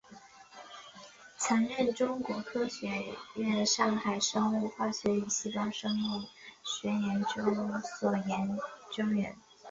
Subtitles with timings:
[1.37, 2.87] 曾任中国科学
[3.35, 6.23] 院上海生物化学与细胞生物
[6.63, 8.57] 学研究所研
[8.91, 9.35] 究员。